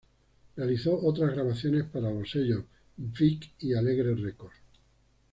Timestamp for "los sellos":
2.09-2.63